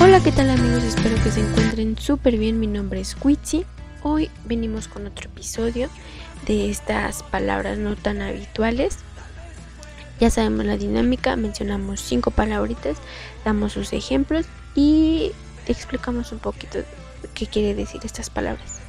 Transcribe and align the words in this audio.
Hola, 0.00 0.20
¿qué 0.22 0.32
tal 0.32 0.50
amigos? 0.50 0.82
Espero 0.82 1.14
que 1.22 1.30
se 1.30 1.40
encuentren 1.40 1.96
súper 1.98 2.36
bien. 2.36 2.60
Mi 2.60 2.66
nombre 2.66 3.00
es 3.00 3.14
Quitsi. 3.14 3.64
Hoy 4.02 4.30
venimos 4.44 4.88
con 4.88 5.06
otro 5.06 5.30
episodio 5.30 5.88
de 6.46 6.70
estas 6.70 7.22
palabras 7.22 7.78
no 7.78 7.96
tan 7.96 8.20
habituales. 8.20 8.98
Ya 10.20 10.28
sabemos 10.28 10.66
la 10.66 10.76
dinámica, 10.76 11.36
mencionamos 11.36 12.00
cinco 12.00 12.30
palabritas, 12.30 12.98
damos 13.44 13.72
sus 13.72 13.92
ejemplos 13.92 14.46
y 14.74 15.32
explicamos 15.66 16.32
un 16.32 16.40
poquito 16.40 16.80
qué 17.34 17.46
quiere 17.46 17.74
decir 17.74 18.00
estas 18.04 18.28
palabras. 18.28 18.80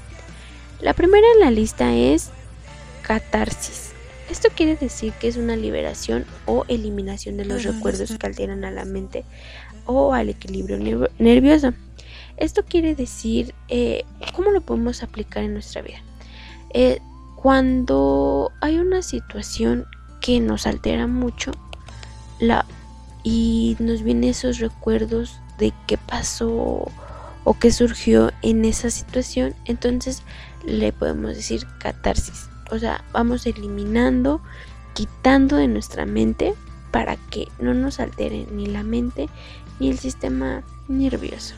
La 0.81 0.93
primera 0.93 1.25
en 1.35 1.39
la 1.39 1.51
lista 1.51 1.93
es 1.93 2.31
catarsis. 3.03 3.92
Esto 4.29 4.49
quiere 4.55 4.75
decir 4.75 5.13
que 5.13 5.27
es 5.27 5.37
una 5.37 5.55
liberación 5.55 6.25
o 6.45 6.65
eliminación 6.67 7.37
de 7.37 7.45
los 7.45 7.63
recuerdos 7.63 8.17
que 8.17 8.25
alteran 8.25 8.63
a 8.63 8.71
la 8.71 8.85
mente 8.85 9.25
o 9.85 10.13
al 10.13 10.29
equilibrio 10.29 11.09
nervioso. 11.19 11.73
Esto 12.37 12.63
quiere 12.65 12.95
decir, 12.95 13.53
eh, 13.67 14.05
¿cómo 14.33 14.51
lo 14.51 14.61
podemos 14.61 15.03
aplicar 15.03 15.43
en 15.43 15.53
nuestra 15.53 15.81
vida? 15.81 16.01
Eh, 16.73 16.99
cuando 17.35 18.51
hay 18.61 18.77
una 18.79 19.01
situación 19.01 19.85
que 20.21 20.39
nos 20.39 20.65
altera 20.65 21.05
mucho 21.05 21.51
la, 22.39 22.65
y 23.23 23.75
nos 23.79 24.01
vienen 24.01 24.29
esos 24.29 24.59
recuerdos 24.59 25.39
de 25.59 25.73
qué 25.85 25.97
pasó 25.97 26.89
o 27.43 27.59
qué 27.59 27.71
surgió 27.71 28.31
en 28.41 28.65
esa 28.65 28.89
situación, 28.89 29.53
entonces 29.65 30.23
le 30.65 30.93
podemos 30.93 31.35
decir 31.35 31.67
catarsis. 31.79 32.47
O 32.73 32.79
sea, 32.79 33.03
vamos 33.11 33.45
eliminando, 33.45 34.41
quitando 34.95 35.57
de 35.57 35.67
nuestra 35.67 36.07
mente 36.07 36.55
para 36.89 37.17
que 37.17 37.47
no 37.59 37.75
nos 37.75 37.99
altere 37.99 38.47
ni 38.51 38.65
la 38.65 38.81
mente 38.81 39.29
ni 39.79 39.91
el 39.91 39.99
sistema 39.99 40.63
nervioso. 40.87 41.53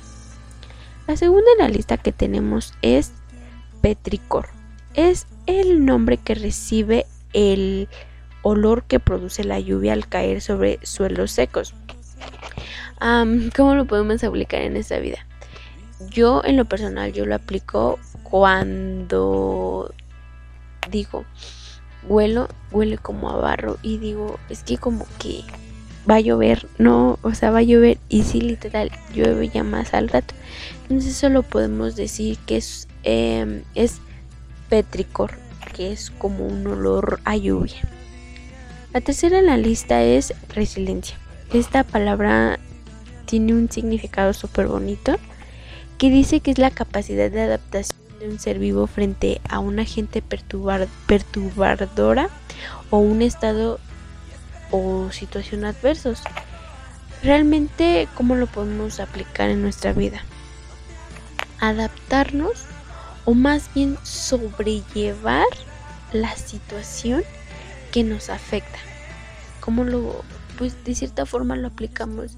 La 1.08 1.16
segunda 1.16 1.50
en 1.54 1.60
la 1.60 1.70
lista 1.70 1.96
que 1.96 2.12
tenemos 2.12 2.74
es 2.82 3.14
petricor. 3.82 4.50
Es 4.94 5.26
el 5.46 5.86
nombre 5.86 6.18
que 6.18 6.36
recibe 6.36 7.06
el 7.32 7.88
olor 8.42 8.84
que 8.84 9.00
produce 9.00 9.46
la 9.46 9.60
lluvia 9.60 9.94
al 9.94 10.10
caer 10.10 10.42
sobre 10.42 10.80
suelos 10.84 11.32
secos. 11.32 11.74
¿Cómo 13.56 13.76
lo 13.76 13.86
podemos 13.86 14.22
aplicar 14.24 14.64
en 14.64 14.76
esta 14.76 15.00
vida? 15.00 15.26
Yo 16.10 16.42
en 16.44 16.58
lo 16.58 16.66
personal 16.66 17.14
yo 17.14 17.26
lo 17.26 17.36
aplico 17.36 18.00
cuando 18.24 19.94
digo, 20.90 21.26
huelo, 22.08 22.48
huele 22.72 22.98
como 22.98 23.30
a 23.30 23.38
barro 23.38 23.78
y 23.82 23.98
digo, 23.98 24.40
es 24.50 24.64
que 24.64 24.78
como 24.78 25.06
que 25.20 25.44
va 26.10 26.16
a 26.16 26.20
llover, 26.20 26.68
no, 26.78 27.18
o 27.24 27.34
sea, 27.34 27.52
va 27.52 27.60
a 27.60 27.64
llover 27.64 27.98
y 28.10 28.24
sí, 28.24 28.42
literal, 28.42 28.92
llueve 29.14 29.50
ya 29.50 29.64
más 29.64 29.94
al 29.94 30.10
rato. 30.10 30.36
Entonces 30.84 31.16
solo 31.16 31.44
podemos 31.44 31.96
decir 31.96 32.38
que 32.46 32.58
es, 32.58 32.88
em, 33.04 33.64
es 33.74 34.00
petricor, 34.70 35.32
que 35.74 35.92
es 35.92 36.12
como 36.12 36.46
un 36.46 36.66
olor 36.68 37.20
a 37.26 37.36
lluvia. 37.36 37.82
La 38.94 39.02
tercera 39.02 39.40
en 39.40 39.48
la 39.48 39.58
lista 39.58 40.04
es 40.04 40.34
resiliencia. 40.50 41.18
Esta 41.54 41.84
palabra 41.84 42.60
tiene 43.26 43.54
un 43.54 43.70
significado 43.70 44.34
súper 44.34 44.68
bonito 44.68 45.18
que 45.98 46.10
dice 46.10 46.40
que 46.40 46.52
es 46.52 46.58
la 46.58 46.72
capacidad 46.72 47.32
de 47.32 47.42
adaptación 47.42 47.95
un 48.28 48.40
ser 48.40 48.60
vivo 48.60 48.88
frente 48.88 49.42
a 49.50 49.60
un 49.60 49.80
agente 49.80 50.22
perturbadora 50.22 52.30
o 52.90 52.98
un 52.98 53.22
estado 53.22 53.80
o 54.72 55.10
situación 55.12 55.66
adversos. 55.66 56.22
Realmente, 57.24 58.08
¿cómo 58.16 58.36
lo 58.36 58.48
podemos 58.48 59.00
aplicar 59.00 59.50
en 59.50 59.62
nuestra 59.62 59.94
vida? 59.94 60.24
Adaptarnos 61.60 62.66
o 63.26 63.34
más 63.34 63.70
bien 63.74 63.98
sobrellevar 64.04 65.46
la 66.14 66.36
situación 66.36 67.24
que 67.92 68.04
nos 68.04 68.30
afecta. 68.30 68.78
¿Cómo 69.60 69.84
lo, 69.84 70.24
pues 70.58 70.84
de 70.84 70.96
cierta 70.96 71.26
forma 71.26 71.56
lo 71.56 71.70
aplicamos 71.70 72.34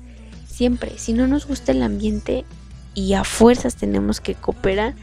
siempre? 0.48 0.98
Si 0.98 1.14
no 1.14 1.28
nos 1.28 1.46
gusta 1.46 1.74
el 1.74 1.84
ambiente 1.84 2.46
y 2.94 3.14
a 3.14 3.24
fuerzas 3.24 3.76
tenemos 3.76 4.22
que 4.22 4.36
cooperar, 4.36 4.96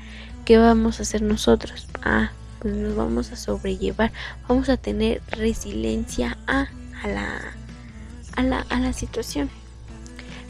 ¿qué 0.45 0.59
vamos 0.59 0.99
a 0.99 1.03
hacer 1.03 1.23
nosotros? 1.23 1.87
Ah, 2.03 2.33
pues 2.61 2.75
nos 2.75 2.95
vamos 2.95 3.33
a 3.33 3.37
sobrellevar, 3.37 4.13
vamos 4.49 4.69
a 4.69 4.77
tener 4.77 5.23
resiliencia 5.31 6.37
a, 6.47 6.69
a, 7.03 7.09
la, 7.09 7.41
a, 8.37 8.43
la, 8.43 8.61
a 8.69 8.81
la 8.81 8.93
situación. 8.93 9.51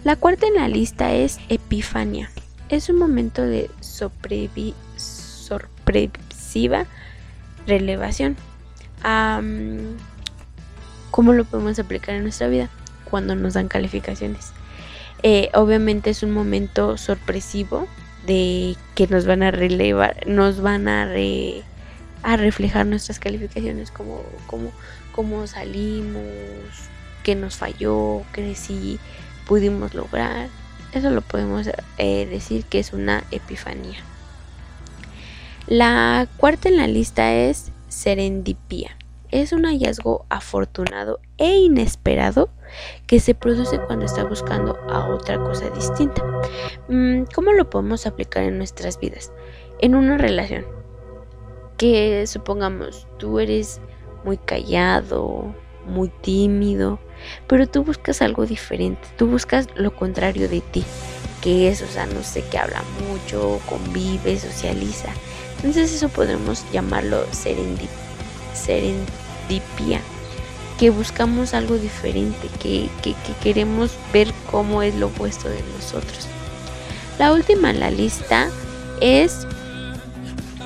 La 0.04 0.16
cuarta 0.16 0.46
en 0.46 0.54
la 0.54 0.68
lista 0.68 1.12
es 1.14 1.38
Epifania. 1.48 2.30
Es 2.68 2.88
un 2.88 2.98
momento 2.98 3.42
de 3.42 3.70
sorpresiva 4.96 6.86
relevación. 7.66 8.36
¿Cómo 11.10 11.32
lo 11.32 11.44
podemos 11.44 11.78
aplicar 11.78 12.16
en 12.16 12.22
nuestra 12.22 12.48
vida? 12.48 12.68
Cuando 13.10 13.34
nos 13.34 13.54
dan 13.54 13.68
calificaciones. 13.68 14.52
Eh, 15.22 15.50
obviamente 15.54 16.10
es 16.10 16.22
un 16.22 16.32
momento 16.32 16.98
sorpresivo 16.98 17.86
de 18.26 18.76
que 18.94 19.06
nos 19.06 19.26
van 19.26 19.42
a 19.42 19.50
relevar, 19.50 20.26
nos 20.26 20.60
van 20.60 20.88
a, 20.88 21.10
a 22.22 22.36
reflejar 22.36 22.86
nuestras 22.86 23.18
calificaciones, 23.18 23.90
como, 23.90 24.22
como, 24.46 24.72
cómo 25.12 25.46
salimos, 25.46 26.22
qué 27.22 27.34
nos 27.34 27.56
falló, 27.56 28.22
qué 28.32 28.54
sí 28.54 28.98
pudimos 29.46 29.94
lograr. 29.94 30.48
Eso 30.92 31.10
lo 31.10 31.22
podemos 31.22 31.68
eh, 31.98 32.26
decir 32.26 32.64
que 32.64 32.78
es 32.78 32.92
una 32.92 33.24
epifanía. 33.30 33.98
La 35.66 36.28
cuarta 36.36 36.68
en 36.68 36.76
la 36.76 36.86
lista 36.86 37.32
es 37.32 37.72
serendipia. 37.88 38.96
Es 39.30 39.52
un 39.52 39.64
hallazgo 39.64 40.26
afortunado 40.28 41.18
e 41.38 41.56
inesperado 41.56 42.50
que 43.06 43.18
se 43.18 43.34
produce 43.34 43.80
cuando 43.80 44.04
está 44.04 44.24
buscando 44.24 44.78
a 44.88 45.06
otra 45.06 45.38
cosa 45.38 45.70
distinta. 45.70 46.22
Mm, 46.88 47.22
¿Cómo 47.34 47.52
lo 47.52 47.70
podemos 47.70 48.06
aplicar 48.06 48.42
en 48.44 48.58
nuestras 48.58 48.98
vidas? 48.98 49.32
En 49.80 49.94
una 49.94 50.18
relación. 50.18 50.66
Que 51.76 52.26
supongamos, 52.26 53.06
tú 53.18 53.40
eres 53.40 53.80
muy 54.24 54.36
callado, 54.36 55.54
muy 55.86 56.08
tímido, 56.08 56.98
pero 57.46 57.66
tú 57.66 57.84
buscas 57.84 58.22
algo 58.22 58.46
diferente, 58.46 59.08
tú 59.16 59.26
buscas 59.26 59.68
lo 59.74 59.94
contrario 59.94 60.48
de 60.48 60.60
ti, 60.60 60.84
que 61.42 61.68
es, 61.68 61.82
o 61.82 61.86
sea, 61.86 62.06
no 62.06 62.22
sé, 62.22 62.42
que 62.50 62.58
habla 62.58 62.82
mucho, 63.08 63.60
convive, 63.68 64.38
socializa. 64.38 65.08
Entonces 65.56 65.92
eso 65.92 66.08
podemos 66.08 66.64
llamarlo 66.72 67.24
serendipia, 67.32 67.88
serendipia 68.54 70.00
que 70.78 70.90
buscamos 70.90 71.54
algo 71.54 71.76
diferente, 71.76 72.48
que, 72.60 72.88
queremos 73.42 73.92
ver 74.12 74.32
cómo 74.50 74.82
es 74.82 74.94
lo 74.94 75.06
opuesto 75.06 75.48
de 75.48 75.62
nosotros. 75.76 76.28
La 77.18 77.32
última 77.32 77.70
en 77.70 77.80
la 77.80 77.90
lista 77.90 78.48
es 79.00 79.46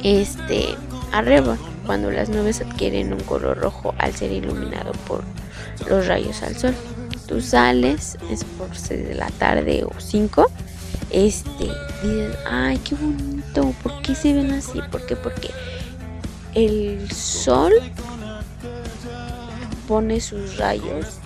este 0.03 0.77
arreba, 1.13 1.59
cuando 1.87 2.11
las 2.11 2.29
nubes 2.29 2.61
adquieren 2.61 3.13
un 3.13 3.21
color 3.21 3.59
rojo 3.59 3.95
al 3.99 4.15
ser 4.15 4.33
iluminado 4.33 4.93
por 5.07 5.23
los 5.89 6.07
rayos 6.07 6.43
al 6.43 6.57
sol. 6.57 6.75
Tú 7.27 7.41
sales, 7.41 8.17
es 8.31 8.45
por 8.45 8.75
6 8.75 9.09
de 9.09 9.15
la 9.15 9.29
tarde 9.31 9.85
o 9.85 9.93
5, 9.99 10.51
este, 11.11 11.65
dices, 12.03 12.37
ay, 12.47 12.79
qué 12.79 12.95
bonito, 12.95 13.75
¿por 13.83 14.01
qué 14.03 14.15
se 14.15 14.33
ven 14.33 14.53
así? 14.53 14.81
¿Por 14.91 15.05
qué? 15.05 15.17
Porque 15.17 15.51
el 16.55 17.11
sol 17.11 17.73
pone 19.89 20.21
sus 20.21 20.59
rayos 20.59 21.19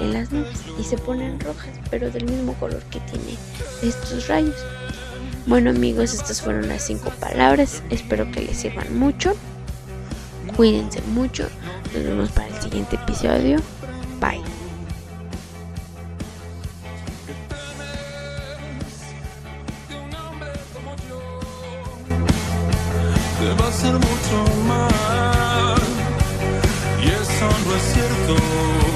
en 0.00 0.12
las 0.12 0.32
nubes 0.32 0.58
y 0.78 0.82
se 0.82 0.98
ponen 0.98 1.38
rojas, 1.38 1.70
pero 1.90 2.10
del 2.10 2.24
mismo 2.24 2.54
color 2.54 2.82
que 2.90 2.98
tiene 3.00 3.38
estos 3.82 4.26
rayos. 4.26 4.56
Bueno 5.46 5.70
amigos, 5.70 6.12
estas 6.12 6.42
fueron 6.42 6.68
las 6.68 6.82
cinco 6.82 7.10
palabras. 7.20 7.82
Espero 7.88 8.30
que 8.32 8.42
les 8.42 8.58
sirvan 8.58 8.98
mucho. 8.98 9.34
Cuídense 10.56 11.00
mucho. 11.12 11.48
Nos 11.94 12.04
vemos 12.04 12.30
para 12.30 12.48
el 12.48 12.60
siguiente 12.60 12.96
episodio. 12.96 13.58
Bye. 14.20 14.42
Es 27.80 27.92
cierto. 27.94 28.89